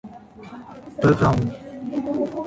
[1.01, 1.45] Pavão